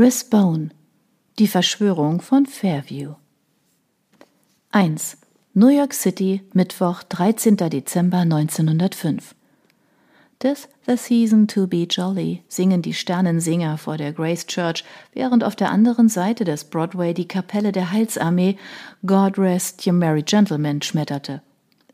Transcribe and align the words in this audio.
Risbone 0.00 0.70
Die 1.38 1.46
Verschwörung 1.46 2.22
von 2.22 2.46
Fairview 2.46 3.16
1. 4.70 5.18
New 5.52 5.68
York 5.68 5.92
City, 5.92 6.40
Mittwoch, 6.54 7.02
13. 7.02 7.58
Dezember 7.58 8.20
1905 8.20 9.34
Tis 10.38 10.68
the 10.86 10.96
season 10.96 11.46
to 11.46 11.66
be 11.66 11.82
jolly, 11.82 12.42
singen 12.48 12.80
die 12.80 12.94
Sternensinger 12.94 13.76
vor 13.76 13.98
der 13.98 14.14
Grace 14.14 14.46
Church, 14.46 14.84
während 15.12 15.44
auf 15.44 15.54
der 15.54 15.70
anderen 15.70 16.08
Seite 16.08 16.44
des 16.44 16.64
Broadway 16.64 17.12
die 17.12 17.28
Kapelle 17.28 17.70
der 17.70 17.92
Heilsarmee 17.92 18.56
God 19.04 19.36
rest 19.36 19.84
you 19.84 19.92
merry 19.92 20.22
gentlemen 20.22 20.80
schmetterte. 20.80 21.42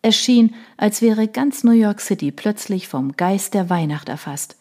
Es 0.03 0.15
schien, 0.15 0.55
als 0.77 1.03
wäre 1.03 1.27
ganz 1.27 1.65
New 1.65 1.73
York 1.73 2.01
City 2.01 2.31
plötzlich 2.31 2.87
vom 2.87 3.17
Geist 3.17 3.55
der 3.55 3.69
Weihnacht 3.69 4.09
erfasst. 4.09 4.55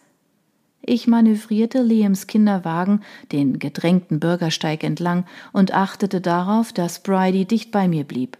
Ich 0.87 1.07
manövrierte 1.07 1.81
Liams 1.81 2.27
Kinderwagen 2.27 3.01
den 3.31 3.57
gedrängten 3.57 4.19
Bürgersteig 4.19 4.83
entlang 4.83 5.25
und 5.51 5.73
achtete 5.73 6.21
darauf, 6.21 6.73
dass 6.73 7.01
Bridie 7.01 7.45
dicht 7.45 7.71
bei 7.71 7.87
mir 7.87 8.03
blieb. 8.03 8.37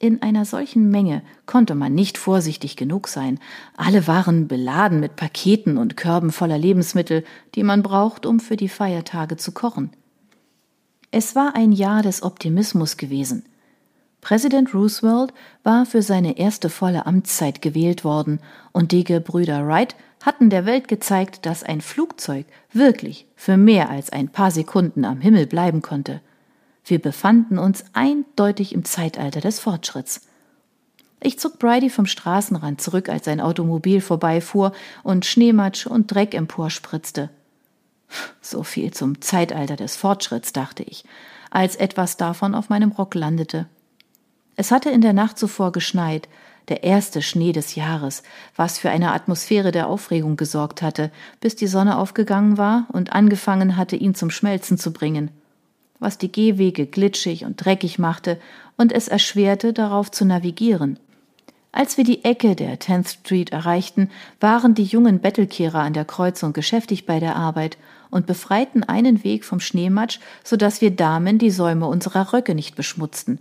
In 0.00 0.22
einer 0.22 0.44
solchen 0.44 0.90
Menge 0.90 1.22
konnte 1.46 1.76
man 1.76 1.94
nicht 1.94 2.18
vorsichtig 2.18 2.74
genug 2.74 3.06
sein. 3.06 3.38
Alle 3.76 4.08
waren 4.08 4.48
beladen 4.48 4.98
mit 4.98 5.14
Paketen 5.14 5.78
und 5.78 5.96
Körben 5.96 6.32
voller 6.32 6.58
Lebensmittel, 6.58 7.24
die 7.54 7.62
man 7.62 7.84
braucht, 7.84 8.26
um 8.26 8.40
für 8.40 8.56
die 8.56 8.68
Feiertage 8.68 9.36
zu 9.36 9.52
kochen. 9.52 9.90
Es 11.12 11.36
war 11.36 11.54
ein 11.54 11.70
Jahr 11.70 12.02
des 12.02 12.24
Optimismus 12.24 12.96
gewesen. 12.96 13.44
Präsident 14.20 14.74
Roosevelt 14.74 15.32
war 15.62 15.86
für 15.86 16.02
seine 16.02 16.38
erste 16.38 16.68
volle 16.68 17.06
Amtszeit 17.06 17.62
gewählt 17.62 18.04
worden, 18.04 18.40
und 18.72 18.92
die 18.92 19.04
Gebrüder 19.04 19.66
Wright 19.66 19.94
hatten 20.22 20.50
der 20.50 20.66
Welt 20.66 20.88
gezeigt, 20.88 21.46
dass 21.46 21.62
ein 21.62 21.80
Flugzeug 21.80 22.46
wirklich 22.72 23.26
für 23.36 23.56
mehr 23.56 23.88
als 23.88 24.10
ein 24.10 24.28
paar 24.28 24.50
Sekunden 24.50 25.04
am 25.04 25.20
Himmel 25.20 25.46
bleiben 25.46 25.82
konnte. 25.82 26.20
Wir 26.84 27.00
befanden 27.00 27.58
uns 27.58 27.84
eindeutig 27.92 28.72
im 28.72 28.84
Zeitalter 28.84 29.40
des 29.40 29.60
Fortschritts. 29.60 30.22
Ich 31.20 31.38
zog 31.38 31.58
Bridie 31.58 31.90
vom 31.90 32.06
Straßenrand 32.06 32.80
zurück, 32.80 33.08
als 33.08 33.24
sein 33.24 33.40
Automobil 33.40 34.00
vorbeifuhr 34.00 34.72
und 35.02 35.24
Schneematsch 35.24 35.86
und 35.86 36.12
Dreck 36.12 36.34
emporspritzte. 36.34 37.30
So 38.40 38.62
viel 38.62 38.92
zum 38.92 39.20
Zeitalter 39.20 39.76
des 39.76 39.96
Fortschritts, 39.96 40.52
dachte 40.52 40.82
ich, 40.82 41.04
als 41.50 41.76
etwas 41.76 42.16
davon 42.16 42.54
auf 42.54 42.68
meinem 42.68 42.92
Rock 42.92 43.14
landete. 43.14 43.66
Es 44.56 44.70
hatte 44.70 44.90
in 44.90 45.00
der 45.00 45.12
Nacht 45.12 45.38
zuvor 45.38 45.72
geschneit, 45.72 46.28
der 46.68 46.82
erste 46.82 47.22
Schnee 47.22 47.52
des 47.52 47.76
Jahres, 47.76 48.22
was 48.56 48.78
für 48.78 48.90
eine 48.90 49.12
Atmosphäre 49.12 49.70
der 49.70 49.86
Aufregung 49.86 50.36
gesorgt 50.36 50.82
hatte, 50.82 51.12
bis 51.40 51.54
die 51.54 51.68
Sonne 51.68 51.98
aufgegangen 51.98 52.58
war 52.58 52.86
und 52.92 53.12
angefangen 53.12 53.76
hatte, 53.76 53.94
ihn 53.96 54.14
zum 54.14 54.30
Schmelzen 54.30 54.78
zu 54.78 54.92
bringen 54.92 55.30
was 55.98 56.18
die 56.18 56.30
Gehwege 56.30 56.86
glitschig 56.86 57.44
und 57.44 57.64
dreckig 57.64 57.98
machte 57.98 58.38
und 58.76 58.92
es 58.92 59.08
erschwerte, 59.08 59.72
darauf 59.72 60.10
zu 60.10 60.24
navigieren. 60.24 60.98
Als 61.72 61.98
wir 61.98 62.04
die 62.04 62.24
Ecke 62.24 62.56
der 62.56 62.78
10th 62.78 63.20
Street 63.20 63.50
erreichten, 63.50 64.10
waren 64.40 64.74
die 64.74 64.84
jungen 64.84 65.20
Bettelkehrer 65.20 65.80
an 65.80 65.92
der 65.92 66.06
Kreuzung 66.06 66.52
geschäftig 66.52 67.04
bei 67.04 67.20
der 67.20 67.36
Arbeit 67.36 67.76
und 68.10 68.26
befreiten 68.26 68.82
einen 68.82 69.24
Weg 69.24 69.44
vom 69.44 69.60
Schneematsch, 69.60 70.18
so 70.42 70.56
dass 70.56 70.80
wir 70.80 70.90
Damen 70.90 71.38
die 71.38 71.50
Säume 71.50 71.86
unserer 71.86 72.32
Röcke 72.32 72.54
nicht 72.54 72.76
beschmutzten. 72.76 73.40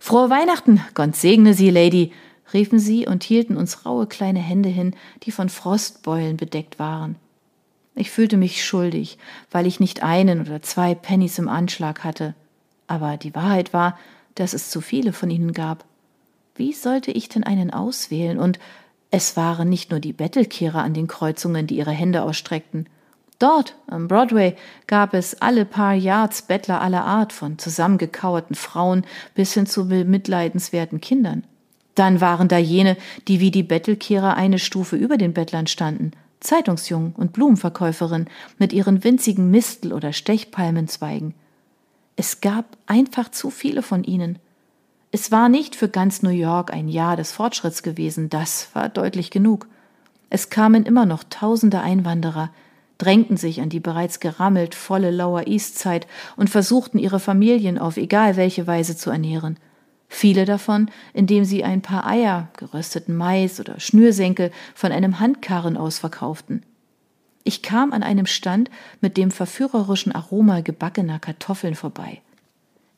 Frohe 0.00 0.30
Weihnachten, 0.30 0.80
Gott 0.94 1.16
segne 1.16 1.54
Sie, 1.54 1.70
Lady, 1.70 2.12
riefen 2.52 2.78
sie 2.78 3.06
und 3.06 3.24
hielten 3.24 3.56
uns 3.56 3.84
raue 3.84 4.06
kleine 4.06 4.40
Hände 4.40 4.68
hin, 4.68 4.94
die 5.24 5.30
von 5.30 5.48
Frostbeulen 5.48 6.36
bedeckt 6.36 6.78
waren. 6.78 7.16
Ich 7.94 8.10
fühlte 8.10 8.36
mich 8.36 8.64
schuldig, 8.64 9.18
weil 9.50 9.66
ich 9.66 9.80
nicht 9.80 10.02
einen 10.02 10.40
oder 10.40 10.62
zwei 10.62 10.94
Pennies 10.94 11.38
im 11.38 11.48
Anschlag 11.48 12.04
hatte. 12.04 12.34
Aber 12.86 13.16
die 13.16 13.34
Wahrheit 13.34 13.72
war, 13.72 13.98
dass 14.36 14.54
es 14.54 14.70
zu 14.70 14.80
viele 14.80 15.12
von 15.12 15.30
ihnen 15.30 15.52
gab. 15.52 15.84
Wie 16.54 16.72
sollte 16.72 17.10
ich 17.10 17.28
denn 17.28 17.44
einen 17.44 17.72
auswählen? 17.72 18.38
Und 18.38 18.58
es 19.10 19.36
waren 19.36 19.68
nicht 19.68 19.90
nur 19.90 20.00
die 20.00 20.12
Bettelkehrer 20.12 20.82
an 20.82 20.94
den 20.94 21.08
Kreuzungen, 21.08 21.66
die 21.66 21.76
ihre 21.76 21.90
Hände 21.90 22.22
ausstreckten. 22.22 22.88
Dort, 23.38 23.76
am 23.86 24.08
Broadway, 24.08 24.56
gab 24.88 25.14
es 25.14 25.40
alle 25.40 25.64
paar 25.64 25.94
Yards 25.94 26.42
Bettler 26.42 26.80
aller 26.80 27.04
Art, 27.04 27.32
von 27.32 27.56
zusammengekauerten 27.58 28.56
Frauen 28.56 29.04
bis 29.34 29.54
hin 29.54 29.66
zu 29.66 29.84
mitleidenswerten 29.84 31.00
Kindern. 31.00 31.44
Dann 31.94 32.20
waren 32.20 32.48
da 32.48 32.58
jene, 32.58 32.96
die 33.28 33.38
wie 33.40 33.50
die 33.50 33.62
Bettelkehrer 33.62 34.36
eine 34.36 34.58
Stufe 34.58 34.96
über 34.96 35.16
den 35.16 35.34
Bettlern 35.34 35.68
standen, 35.68 36.12
Zeitungsjungen 36.40 37.12
und 37.12 37.32
Blumenverkäuferin 37.32 38.26
mit 38.58 38.72
ihren 38.72 39.04
winzigen 39.04 39.50
Mistel- 39.50 39.92
oder 39.92 40.12
Stechpalmenzweigen. 40.12 41.34
Es 42.16 42.40
gab 42.40 42.64
einfach 42.86 43.30
zu 43.30 43.50
viele 43.50 43.82
von 43.82 44.02
ihnen. 44.02 44.38
Es 45.10 45.30
war 45.30 45.48
nicht 45.48 45.76
für 45.76 45.88
ganz 45.88 46.22
New 46.22 46.30
York 46.30 46.72
ein 46.72 46.88
Jahr 46.88 47.16
des 47.16 47.32
Fortschritts 47.32 47.82
gewesen, 47.82 48.30
das 48.30 48.68
war 48.74 48.88
deutlich 48.88 49.30
genug. 49.30 49.66
Es 50.28 50.50
kamen 50.50 50.84
immer 50.84 51.06
noch 51.06 51.24
tausende 51.24 51.80
Einwanderer, 51.80 52.50
drängten 52.98 53.36
sich 53.36 53.60
an 53.60 53.68
die 53.68 53.80
bereits 53.80 54.20
gerammelt 54.20 54.74
volle 54.74 55.10
Lower 55.10 55.46
East 55.46 55.78
Side 55.78 56.06
und 56.36 56.50
versuchten 56.50 56.98
ihre 56.98 57.20
Familien 57.20 57.78
auf 57.78 57.96
egal 57.96 58.36
welche 58.36 58.66
Weise 58.66 58.96
zu 58.96 59.10
ernähren 59.10 59.58
viele 60.08 60.44
davon, 60.44 60.90
indem 61.12 61.44
sie 61.44 61.62
ein 61.62 61.82
paar 61.82 62.06
Eier, 62.06 62.48
gerösteten 62.56 63.16
Mais 63.16 63.60
oder 63.60 63.78
Schnürsenkel 63.78 64.50
von 64.74 64.90
einem 64.90 65.20
Handkarren 65.20 65.76
aus 65.76 65.98
verkauften. 65.98 66.62
Ich 67.44 67.62
kam 67.62 67.92
an 67.92 68.02
einem 68.02 68.26
Stand 68.26 68.70
mit 69.00 69.16
dem 69.16 69.30
verführerischen 69.30 70.12
Aroma 70.12 70.60
gebackener 70.60 71.18
Kartoffeln 71.18 71.74
vorbei. 71.74 72.20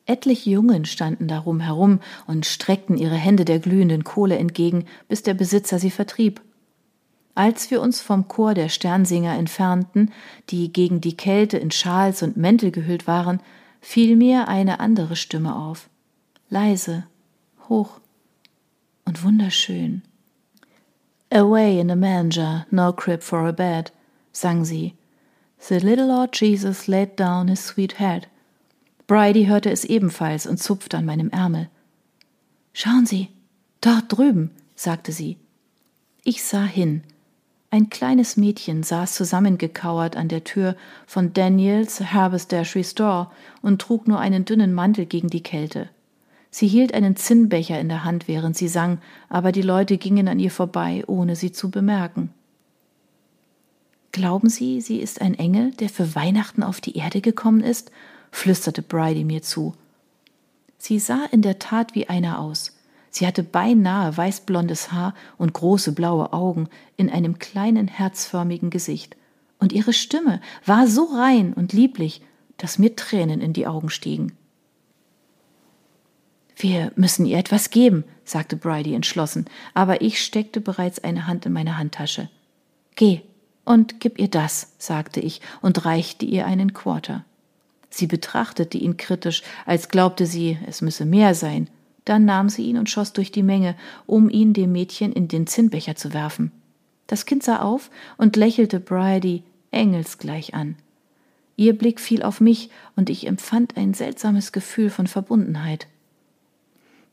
Etliche 0.05 0.49
Jungen 0.49 0.85
standen 0.85 1.27
darum 1.27 1.59
herum 1.59 1.99
und 2.27 2.45
streckten 2.45 2.97
ihre 2.97 3.15
Hände 3.15 3.45
der 3.45 3.59
glühenden 3.59 4.03
Kohle 4.03 4.37
entgegen, 4.37 4.85
bis 5.07 5.21
der 5.23 5.35
Besitzer 5.35 5.79
sie 5.79 5.91
vertrieb. 5.91 6.41
Als 7.33 7.71
wir 7.71 7.81
uns 7.81 8.01
vom 8.01 8.27
Chor 8.27 8.53
der 8.53 8.69
Sternsinger 8.69 9.37
entfernten, 9.37 10.11
die 10.49 10.71
gegen 10.73 11.01
die 11.01 11.15
Kälte 11.15 11.57
in 11.57 11.71
Schals 11.71 12.23
und 12.23 12.37
Mäntel 12.37 12.71
gehüllt 12.71 13.07
waren, 13.07 13.39
fiel 13.79 14.15
mir 14.15 14.47
eine 14.47 14.79
andere 14.79 15.15
Stimme 15.15 15.55
auf 15.55 15.89
leise, 16.51 17.05
hoch 17.69 18.01
und 19.05 19.23
wunderschön. 19.23 20.03
Away 21.31 21.79
in 21.79 21.89
a 21.89 21.95
manger, 21.95 22.67
no 22.69 22.91
crib 22.91 23.23
for 23.23 23.47
a 23.47 23.53
bed, 23.53 23.91
sang 24.33 24.65
sie. 24.65 24.93
The 25.59 25.79
little 25.79 26.07
Lord 26.07 26.35
Jesus 26.35 26.87
laid 26.87 27.15
down 27.15 27.47
his 27.47 27.65
sweet 27.65 27.99
head. 27.99 28.27
Bridie 29.07 29.47
hörte 29.47 29.71
es 29.71 29.85
ebenfalls 29.85 30.45
und 30.45 30.57
zupfte 30.57 30.97
an 30.97 31.05
meinem 31.05 31.29
Ärmel. 31.29 31.69
Schauen 32.73 33.05
Sie, 33.05 33.29
dort 33.81 34.05
drüben, 34.07 34.51
sagte 34.75 35.11
sie. 35.11 35.37
Ich 36.23 36.43
sah 36.43 36.63
hin. 36.63 37.03
Ein 37.73 37.89
kleines 37.89 38.35
Mädchen 38.35 38.83
saß 38.83 39.13
zusammengekauert 39.13 40.17
an 40.17 40.27
der 40.27 40.43
Tür 40.43 40.75
von 41.07 41.31
Daniels 41.31 42.01
Haberdashery 42.01 42.83
Store 42.83 43.31
und 43.61 43.81
trug 43.81 44.09
nur 44.09 44.19
einen 44.19 44.43
dünnen 44.43 44.73
Mantel 44.73 45.05
gegen 45.05 45.29
die 45.29 45.41
Kälte. 45.41 45.87
Sie 46.49 46.67
hielt 46.67 46.93
einen 46.93 47.15
Zinnbecher 47.15 47.79
in 47.79 47.87
der 47.87 48.03
Hand, 48.03 48.27
während 48.27 48.57
sie 48.57 48.67
sang, 48.67 48.99
aber 49.29 49.53
die 49.53 49.61
Leute 49.61 49.97
gingen 49.97 50.27
an 50.27 50.37
ihr 50.37 50.51
vorbei, 50.51 51.05
ohne 51.07 51.37
sie 51.37 51.53
zu 51.53 51.71
bemerken. 51.71 52.33
Glauben 54.11 54.49
Sie, 54.49 54.81
sie 54.81 54.99
ist 54.99 55.21
ein 55.21 55.35
Engel, 55.35 55.71
der 55.71 55.87
für 55.87 56.13
Weihnachten 56.13 56.63
auf 56.63 56.81
die 56.81 56.97
Erde 56.97 57.21
gekommen 57.21 57.61
ist? 57.61 57.89
flüsterte 58.31 58.81
Bridie 58.81 59.23
mir 59.23 59.43
zu. 59.43 59.75
Sie 60.77 60.99
sah 60.99 61.23
in 61.31 61.41
der 61.41 61.59
Tat 61.59 61.95
wie 61.95 62.09
einer 62.09 62.39
aus. 62.39 62.75
Sie 63.11 63.27
hatte 63.27 63.43
beinahe 63.43 64.15
weißblondes 64.15 64.91
Haar 64.91 65.13
und 65.37 65.53
große 65.53 65.91
blaue 65.91 66.33
Augen 66.33 66.69
in 66.97 67.09
einem 67.09 67.39
kleinen 67.39 67.87
herzförmigen 67.87 68.69
Gesicht. 68.69 69.17
Und 69.59 69.73
ihre 69.73 69.93
Stimme 69.93 70.41
war 70.65 70.87
so 70.87 71.03
rein 71.13 71.53
und 71.53 71.73
lieblich, 71.73 72.21
dass 72.57 72.79
mir 72.79 72.95
Tränen 72.95 73.41
in 73.41 73.53
die 73.53 73.67
Augen 73.67 73.89
stiegen. 73.89 74.37
Wir 76.55 76.91
müssen 76.95 77.25
ihr 77.25 77.37
etwas 77.37 77.69
geben, 77.69 78.03
sagte 78.23 78.55
Bridie 78.55 78.93
entschlossen, 78.93 79.45
aber 79.73 80.01
ich 80.01 80.23
steckte 80.23 80.61
bereits 80.61 81.03
eine 81.03 81.27
Hand 81.27 81.45
in 81.45 81.53
meine 81.53 81.77
Handtasche. 81.77 82.29
Geh 82.95 83.21
und 83.65 83.99
gib 83.99 84.19
ihr 84.19 84.27
das, 84.29 84.73
sagte 84.77 85.19
ich 85.19 85.41
und 85.61 85.85
reichte 85.85 86.25
ihr 86.25 86.45
einen 86.45 86.73
Quarter. 86.73 87.25
Sie 87.89 88.07
betrachtete 88.07 88.77
ihn 88.77 88.95
kritisch, 88.95 89.43
als 89.65 89.89
glaubte 89.89 90.25
sie, 90.25 90.57
es 90.65 90.81
müsse 90.81 91.05
mehr 91.05 91.35
sein. 91.35 91.69
Dann 92.05 92.25
nahm 92.25 92.49
sie 92.49 92.63
ihn 92.63 92.77
und 92.77 92.89
schoss 92.89 93.13
durch 93.13 93.31
die 93.31 93.43
Menge, 93.43 93.75
um 94.07 94.29
ihn 94.29 94.53
dem 94.53 94.71
Mädchen 94.71 95.11
in 95.11 95.27
den 95.27 95.47
Zinnbecher 95.47 95.95
zu 95.95 96.13
werfen. 96.13 96.51
Das 97.07 97.25
Kind 97.25 97.43
sah 97.43 97.59
auf 97.61 97.89
und 98.17 98.35
lächelte 98.35 98.79
Bridie 98.79 99.43
engelsgleich 99.71 100.53
an. 100.53 100.75
Ihr 101.57 101.77
Blick 101.77 101.99
fiel 101.99 102.23
auf 102.23 102.41
mich, 102.41 102.69
und 102.95 103.09
ich 103.09 103.27
empfand 103.27 103.77
ein 103.77 103.93
seltsames 103.93 104.51
Gefühl 104.51 104.89
von 104.89 105.07
Verbundenheit. 105.07 105.87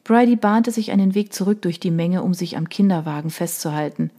Bridie 0.05 0.37
bahnte 0.37 0.71
sich 0.71 0.91
einen 0.91 1.15
Weg 1.15 1.35
zurück 1.35 1.61
durch 1.63 1.81
die 1.81 1.91
Menge, 1.91 2.23
um 2.23 2.33
sich 2.33 2.57
am 2.57 2.69
Kinderwagen 2.69 3.31
festzuhalten. 3.31 4.11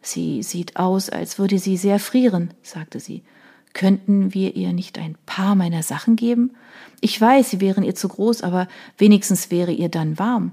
Sie 0.00 0.42
sieht 0.42 0.76
aus, 0.76 1.10
als 1.10 1.38
würde 1.38 1.58
sie 1.58 1.76
sehr 1.76 1.98
frieren, 1.98 2.54
sagte 2.62 3.00
sie. 3.00 3.22
Könnten 3.76 4.32
wir 4.32 4.56
ihr 4.56 4.72
nicht 4.72 4.98
ein 4.98 5.18
paar 5.26 5.54
meiner 5.54 5.82
Sachen 5.82 6.16
geben? 6.16 6.52
Ich 7.02 7.20
weiß, 7.20 7.50
sie 7.50 7.60
wären 7.60 7.84
ihr 7.84 7.94
zu 7.94 8.08
groß, 8.08 8.40
aber 8.40 8.68
wenigstens 8.96 9.50
wäre 9.50 9.70
ihr 9.70 9.90
dann 9.90 10.18
warm. 10.18 10.52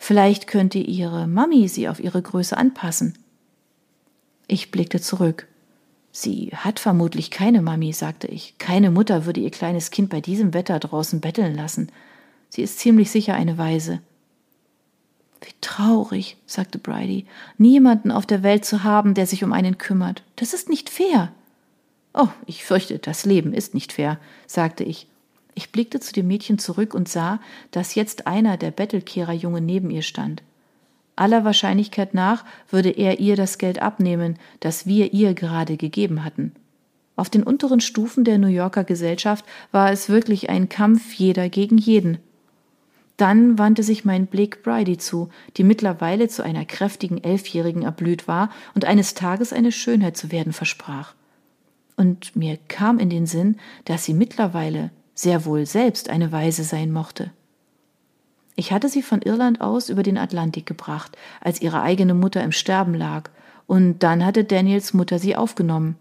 Vielleicht 0.00 0.48
könnte 0.48 0.78
ihre 0.78 1.28
Mami 1.28 1.68
sie 1.68 1.88
auf 1.88 2.00
ihre 2.00 2.20
Größe 2.20 2.56
anpassen. 2.56 3.16
Ich 4.48 4.72
blickte 4.72 5.00
zurück. 5.00 5.46
Sie 6.10 6.50
hat 6.52 6.80
vermutlich 6.80 7.30
keine 7.30 7.62
Mami, 7.62 7.92
sagte 7.92 8.26
ich. 8.26 8.58
Keine 8.58 8.90
Mutter 8.90 9.24
würde 9.24 9.38
ihr 9.38 9.52
kleines 9.52 9.92
Kind 9.92 10.10
bei 10.10 10.20
diesem 10.20 10.52
Wetter 10.52 10.80
draußen 10.80 11.20
betteln 11.20 11.54
lassen. 11.54 11.92
Sie 12.48 12.62
ist 12.62 12.80
ziemlich 12.80 13.08
sicher 13.08 13.34
eine 13.34 13.56
Weise. 13.56 14.00
Wie 15.42 15.54
traurig, 15.60 16.38
sagte 16.44 16.78
Bridie, 16.80 17.26
niemanden 17.56 18.10
auf 18.10 18.26
der 18.26 18.42
Welt 18.42 18.64
zu 18.64 18.82
haben, 18.82 19.14
der 19.14 19.28
sich 19.28 19.44
um 19.44 19.52
einen 19.52 19.78
kümmert. 19.78 20.24
Das 20.34 20.54
ist 20.54 20.68
nicht 20.68 20.90
fair. 20.90 21.32
Oh, 22.14 22.28
ich 22.46 22.64
fürchte, 22.64 22.98
das 23.00 23.26
Leben 23.26 23.52
ist 23.52 23.74
nicht 23.74 23.92
fair, 23.92 24.18
sagte 24.46 24.84
ich. 24.84 25.08
Ich 25.56 25.72
blickte 25.72 26.00
zu 26.00 26.12
dem 26.12 26.28
Mädchen 26.28 26.58
zurück 26.58 26.94
und 26.94 27.08
sah, 27.08 27.40
dass 27.72 27.96
jetzt 27.96 28.26
einer 28.26 28.56
der 28.56 28.70
Bettelkehrerjunge 28.70 29.60
neben 29.60 29.90
ihr 29.90 30.02
stand. 30.02 30.42
Aller 31.16 31.44
Wahrscheinlichkeit 31.44 32.14
nach 32.14 32.44
würde 32.70 32.90
er 32.90 33.20
ihr 33.20 33.36
das 33.36 33.58
Geld 33.58 33.80
abnehmen, 33.80 34.38
das 34.60 34.86
wir 34.86 35.12
ihr 35.12 35.34
gerade 35.34 35.76
gegeben 35.76 36.24
hatten. 36.24 36.52
Auf 37.16 37.30
den 37.30 37.44
unteren 37.44 37.80
Stufen 37.80 38.24
der 38.24 38.38
New 38.38 38.48
Yorker 38.48 38.82
Gesellschaft 38.82 39.44
war 39.70 39.92
es 39.92 40.08
wirklich 40.08 40.50
ein 40.50 40.68
Kampf 40.68 41.14
jeder 41.14 41.48
gegen 41.48 41.78
jeden. 41.78 42.18
Dann 43.16 43.58
wandte 43.58 43.84
sich 43.84 44.04
mein 44.04 44.26
Blick 44.26 44.64
Bridie 44.64 44.98
zu, 44.98 45.28
die 45.56 45.62
mittlerweile 45.62 46.26
zu 46.26 46.42
einer 46.42 46.64
kräftigen 46.64 47.22
Elfjährigen 47.22 47.82
erblüht 47.82 48.26
war 48.26 48.50
und 48.74 48.84
eines 48.84 49.14
Tages 49.14 49.52
eine 49.52 49.70
Schönheit 49.70 50.16
zu 50.16 50.32
werden 50.32 50.52
versprach. 50.52 51.14
Und 51.96 52.34
mir 52.34 52.58
kam 52.68 52.98
in 52.98 53.10
den 53.10 53.26
Sinn, 53.26 53.56
dass 53.84 54.04
sie 54.04 54.14
mittlerweile 54.14 54.90
sehr 55.14 55.44
wohl 55.44 55.66
selbst 55.66 56.10
eine 56.10 56.32
Weise 56.32 56.64
sein 56.64 56.92
mochte. 56.92 57.30
Ich 58.56 58.72
hatte 58.72 58.88
sie 58.88 59.02
von 59.02 59.22
Irland 59.22 59.60
aus 59.60 59.88
über 59.88 60.02
den 60.02 60.18
Atlantik 60.18 60.66
gebracht, 60.66 61.16
als 61.40 61.60
ihre 61.60 61.82
eigene 61.82 62.14
Mutter 62.14 62.42
im 62.42 62.52
Sterben 62.52 62.94
lag, 62.94 63.30
und 63.66 64.02
dann 64.02 64.24
hatte 64.24 64.44
Daniels 64.44 64.92
Mutter 64.92 65.18
sie 65.18 65.36
aufgenommen 65.36 65.96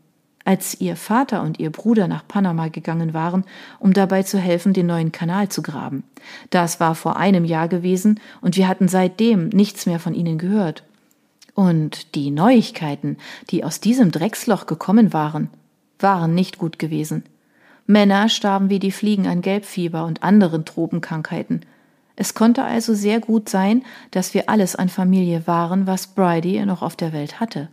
als 0.45 0.80
ihr 0.80 0.95
Vater 0.95 1.42
und 1.42 1.60
ihr 1.60 1.72
Bruder 1.72 2.07
nach 2.07 2.28
Panama 2.28 2.68
gegangen 2.68 3.13
waren, 3.13 3.45
um 3.80 3.94
dabei 3.94 4.24
zu 4.24 4.38
helfen, 4.38 4.74
den 4.74 4.88
neuen 4.88 5.12
Kanal 5.12 5.50
zu 5.50 5.62
graben. 5.62 6.04
Das 6.50 6.80
war 6.80 6.95
vor 6.95 7.18
einem 7.18 7.45
Jahr 7.45 7.68
gewesen, 7.68 8.19
und 8.42 8.57
wir 8.57 8.68
hatten 8.68 8.88
seitdem 8.88 9.50
nichts 9.50 9.86
mehr 9.86 10.00
von 10.00 10.13
ihnen 10.13 10.38
gehört. 10.38 10.84
Und 11.56 12.16
die 12.16 12.31
Neuigkeiten, 12.31 13.18
die 13.50 13.63
aus 13.63 13.80
diesem 13.80 14.12
Drecksloch 14.12 14.66
gekommen 14.66 15.13
waren, 15.13 15.50
waren 16.00 16.36
nicht 16.36 16.57
gut 16.57 16.80
gewesen. 16.80 17.24
Männer 17.86 18.30
starben 18.30 18.69
wie 18.69 18.80
die 18.80 18.92
Fliegen 18.92 19.28
an 19.28 19.42
Gelbfieber 19.42 20.06
und 20.06 20.24
anderen 20.24 20.66
Tropenkrankheiten. 20.66 21.66
Es 22.16 22.34
konnte 22.34 22.63
also 22.63 22.94
sehr 22.94 23.19
gut 23.19 23.50
sein, 23.50 23.84
dass 24.12 24.34
wir 24.34 24.50
alles 24.50 24.75
an 24.75 24.90
Familie 24.90 25.48
waren, 25.48 25.88
was 25.88 26.07
Bridie 26.07 26.63
noch 26.66 26.81
auf 26.81 26.95
der 26.95 27.12
Welt 27.12 27.40
hatte. 27.40 27.69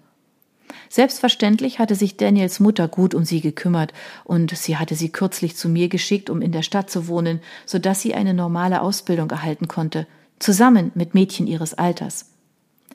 Selbstverständlich 0.88 1.78
hatte 1.78 1.94
sich 1.94 2.16
Daniels 2.16 2.58
Mutter 2.58 2.88
gut 2.88 3.14
um 3.14 3.24
sie 3.24 3.40
gekümmert, 3.40 3.92
und 4.24 4.56
sie 4.56 4.76
hatte 4.76 4.94
sie 4.94 5.10
kürzlich 5.10 5.56
zu 5.56 5.68
mir 5.68 5.88
geschickt, 5.88 6.30
um 6.30 6.42
in 6.42 6.52
der 6.52 6.62
Stadt 6.62 6.90
zu 6.90 7.06
wohnen, 7.06 7.40
so 7.66 7.78
dass 7.78 8.00
sie 8.00 8.14
eine 8.14 8.34
normale 8.34 8.80
Ausbildung 8.80 9.30
erhalten 9.30 9.68
konnte, 9.68 10.06
zusammen 10.38 10.90
mit 10.94 11.14
Mädchen 11.14 11.46
ihres 11.46 11.74
Alters. 11.74 12.26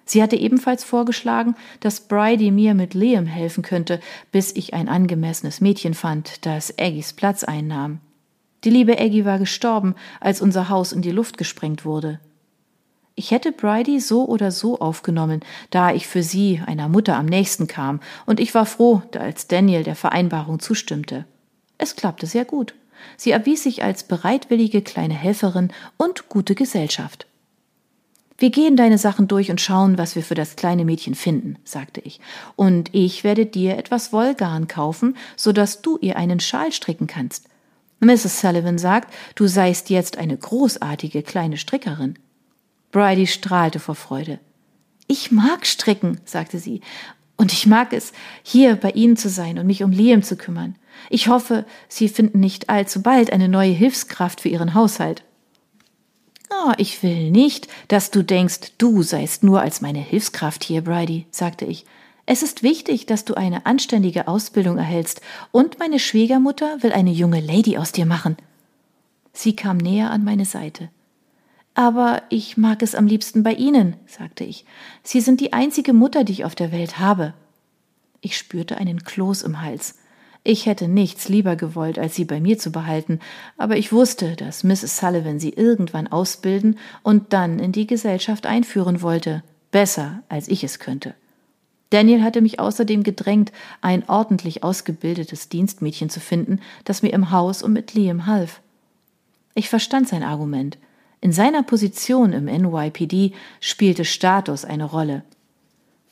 Sie 0.05 0.21
hatte 0.21 0.35
ebenfalls 0.35 0.83
vorgeschlagen, 0.83 1.55
dass 1.79 2.01
Bridie 2.01 2.51
mir 2.51 2.75
mit 2.75 2.93
Liam 2.93 3.25
helfen 3.25 3.63
könnte, 3.63 3.99
bis 4.31 4.55
ich 4.55 4.73
ein 4.73 4.87
angemessenes 4.87 5.61
Mädchen 5.61 5.95
fand, 5.95 6.45
das 6.45 6.77
Aggies 6.79 7.13
Platz 7.13 7.43
einnahm. 7.43 7.99
Die 8.63 8.69
liebe 8.69 8.99
Aggie 8.99 9.25
war 9.25 9.39
gestorben, 9.39 9.95
als 10.19 10.41
unser 10.41 10.69
Haus 10.69 10.91
in 10.91 11.01
die 11.01 11.11
Luft 11.11 11.37
gesprengt 11.37 11.85
wurde. 11.85 12.19
Ich 13.15 13.31
hätte 13.31 13.51
Bridie 13.51 13.99
so 13.99 14.25
oder 14.25 14.51
so 14.51 14.79
aufgenommen, 14.79 15.39
da 15.69 15.91
ich 15.91 16.05
für 16.05 16.21
sie, 16.21 16.61
einer 16.65 16.89
Mutter, 16.89 17.15
am 17.15 17.25
nächsten 17.25 17.65
kam, 17.65 18.01
und 18.25 18.39
ich 18.39 18.53
war 18.53 18.65
froh, 18.65 19.01
als 19.17 19.47
Daniel 19.47 19.83
der 19.83 19.95
Vereinbarung 19.95 20.59
zustimmte. 20.59 21.25
Es 21.77 21.95
klappte 21.95 22.27
sehr 22.27 22.45
gut. 22.45 22.75
Sie 23.17 23.31
erwies 23.31 23.63
sich 23.63 23.83
als 23.83 24.03
bereitwillige 24.03 24.81
kleine 24.81 25.13
Helferin 25.13 25.71
und 25.97 26.27
gute 26.27 26.55
Gesellschaft. 26.55 27.27
Wir 28.37 28.49
gehen 28.49 28.75
deine 28.75 28.97
Sachen 28.97 29.27
durch 29.27 29.49
und 29.49 29.61
schauen, 29.61 29.97
was 29.97 30.15
wir 30.15 30.23
für 30.23 30.35
das 30.35 30.57
kleine 30.57 30.83
Mädchen 30.83 31.15
finden, 31.15 31.57
sagte 31.63 32.01
ich. 32.01 32.19
Und 32.57 32.93
ich 32.93 33.23
werde 33.23 33.45
dir 33.45 33.77
etwas 33.77 34.11
Wollgarn 34.11 34.67
kaufen, 34.67 35.15
so 35.37 35.53
dass 35.53 35.81
du 35.81 35.97
ihr 36.01 36.17
einen 36.17 36.41
Schal 36.41 36.73
stricken 36.73 37.07
kannst. 37.07 37.47
Mrs. 38.01 38.41
Sullivan 38.41 38.77
sagt, 38.77 39.13
du 39.35 39.47
seist 39.47 39.89
jetzt 39.89 40.17
eine 40.17 40.35
großartige 40.35 41.23
kleine 41.23 41.55
Strickerin. 41.55 42.19
Bridie 42.91 43.27
strahlte 43.27 43.79
vor 43.79 43.95
Freude. 43.95 44.39
Ich 45.07 45.31
mag 45.31 45.65
stricken, 45.65 46.19
sagte 46.25 46.59
sie, 46.59 46.81
und 47.38 47.51
ich 47.51 47.65
mag 47.65 47.93
es, 47.93 48.13
hier 48.43 48.75
bei 48.75 48.91
Ihnen 48.91 49.17
zu 49.17 49.29
sein 49.29 49.59
und 49.59 49.67
mich 49.67 49.83
um 49.83 49.91
Liam 49.91 50.23
zu 50.23 50.38
kümmern. 50.38 50.75
Ich 51.09 51.27
hoffe, 51.27 51.65
Sie 51.89 52.07
finden 52.07 52.39
nicht 52.39 52.69
allzu 52.69 53.01
bald 53.01 53.31
eine 53.33 53.49
neue 53.49 53.71
Hilfskraft 53.71 54.41
für 54.41 54.49
Ihren 54.49 54.73
Haushalt. 54.73 55.23
Oh, 56.50 56.74
ich 56.77 57.01
will 57.03 57.31
nicht, 57.31 57.68
dass 57.88 58.12
du 58.12 58.24
denkst, 58.24 58.74
du 58.77 59.03
seist 59.03 59.44
nur 59.44 59.62
als 59.62 59.81
meine 59.81 60.00
Hilfskraft 60.00 60.63
hier, 60.63 60.83
Bridie, 60.83 61.25
sagte 61.31 61.65
ich. 61.65 61.86
Es 62.27 62.44
ist 62.44 62.63
wichtig, 62.63 63.06
dass 63.06 63.25
du 63.25 63.36
eine 63.36 63.65
anständige 63.65 64.27
Ausbildung 64.27 64.77
erhältst, 64.77 65.21
und 65.51 65.80
meine 65.80 66.00
Schwiegermutter 66.00 66.81
will 66.81 66.92
eine 66.92 67.12
junge 67.12 67.39
Lady 67.39 67.77
aus 67.77 67.92
dir 67.92 68.06
machen. 68.06 68.38
Sie 69.33 69.56
kam 69.56 69.77
näher 69.77 70.12
an 70.12 70.24
meine 70.24 70.45
Seite. 70.45 70.89
Aber 71.75 72.24
ich 72.30 72.57
mag 72.57 72.81
es 72.81 72.95
am 72.95 73.06
liebsten 73.06 73.44
bei 73.44 73.53
Ihnen, 73.53 73.98
sagte 74.07 74.45
ich. 74.45 74.65
Sie 75.03 75.19
sind 75.19 75.41
die 75.41 75.53
einzige 75.53 75.94
Mutter, 75.94 76.24
die 76.24 76.31
ich 76.31 76.45
auf 76.45 76.56
der 76.56 76.71
Welt 76.71 77.00
habe. 77.00 77.33
Ich 78.21 78.38
spürte 78.38 78.77
einen 78.77 79.03
Kloß 79.03 79.41
im 79.44 79.62
Hals. 79.62 79.95
Ich 80.47 80.68
hätte 80.68 80.88
nichts 80.88 81.27
lieber 81.27 81.56
gewollt, 81.56 81.97
als 81.97 82.13
sie 82.13 82.24
bei 82.24 82.39
mir 82.39 82.59
zu 82.59 82.71
behalten, 82.71 83.19
aber 83.57 83.77
ich 83.77 83.92
wusste, 83.92 84.36
dass 84.36 84.63
Mrs. 84.63 85.00
Sullivan 85.00 85.39
sie 85.39 85.50
irgendwann 85.50 86.06
ausbilden 86.06 86.77
und 87.01 87.33
dann 87.33 87.57
in 87.57 87.71
die 87.71 87.88
Gesellschaft 87.88 88.45
einführen 88.45 89.01
wollte, 89.01 89.42
besser 89.71 90.21
als 90.30 90.47
ich 90.47 90.63
es 90.63 90.77
könnte. 90.77 91.15
Daniel 91.89 92.21
hatte 92.21 92.42
mich 92.42 92.59
außerdem 92.59 93.01
gedrängt, 93.01 93.51
ein 93.81 94.07
ordentlich 94.07 94.63
ausgebildetes 94.63 95.50
Dienstmädchen 95.50 96.12
zu 96.12 96.19
finden, 96.19 96.59
das 96.83 97.01
mir 97.01 97.12
im 97.12 97.31
Haus 97.31 97.63
und 97.63 97.74
mit 97.74 97.95
Liam 97.95 98.27
half. 98.27 98.62
Ich 99.55 99.67
verstand 99.67 100.08
sein 100.08 100.22
Argument. 100.22 100.77
In 101.22 101.31
seiner 101.31 101.63
Position 101.63 102.34
im 102.34 102.46
NYPD 102.46 103.31
spielte 103.62 104.05
Status 104.05 104.63
eine 104.63 104.86
Rolle. 104.86 105.24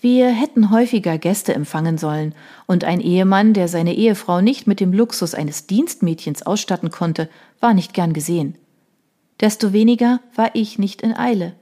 Wir 0.03 0.27
hätten 0.27 0.69
häufiger 0.69 1.17
Gäste 1.17 1.53
empfangen 1.53 1.97
sollen, 1.97 2.35
und 2.67 2.83
ein 2.83 2.99
Ehemann, 2.99 3.53
der 3.53 3.69
seine 3.69 3.93
Ehefrau 3.95 4.41
nicht 4.41 4.67
mit 4.67 4.81
dem 4.81 4.91
Luxus 4.91 5.33
eines 5.33 5.65
Dienstmädchens 5.65 6.43
ausstatten 6.43 6.91
konnte, 6.91 7.29
war 7.61 7.73
nicht 7.73 7.93
gern 7.93 8.11
gesehen. 8.11 8.57
Desto 9.39 9.71
weniger 9.71 10.19
war 10.35 10.51
ich 10.55 10.77
nicht 10.77 11.01
in 11.01 11.15
Eile. 11.15 11.53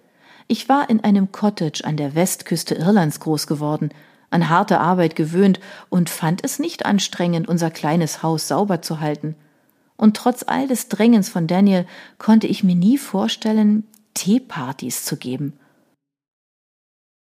Ich 0.48 0.68
war 0.68 0.90
in 0.90 1.04
einem 1.04 1.32
Cottage 1.32 1.86
an 1.86 1.98
der 1.98 2.16
Westküste 2.16 2.74
Irlands 2.74 3.20
groß 3.20 3.46
geworden, 3.46 3.90
an 4.32 4.50
harte 4.50 4.80
Arbeit 4.80 5.16
gewöhnt 5.16 5.60
und 5.90 6.10
fand 6.10 6.44
es 6.44 6.58
nicht 6.58 6.84
anstrengend, 6.84 7.48
unser 7.48 7.70
kleines 7.70 8.24
Haus 8.24 8.48
sauber 8.48 8.82
zu 8.82 9.00
halten– 9.00 9.36
und 10.02 10.18
trotz 10.18 10.44
all 10.48 10.68
des 10.68 10.90
Drängens 10.90 11.30
von 11.30 11.46
Daniel 11.46 11.86
konnte 12.18 12.48
ich 12.48 12.64
mir 12.64 12.74
nie 12.74 12.98
vorstellen, 12.98 13.84
Teepartys 14.16 15.06
zu 15.06 15.16
geben. 15.16 15.54